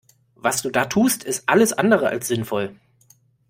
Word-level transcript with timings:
Was 0.33 0.63
du 0.63 0.71
da 0.71 0.85
tust 0.85 1.23
ist 1.23 1.47
alles 1.47 1.73
andere 1.73 2.07
als 2.07 2.27
sinnvoll. 2.27 2.75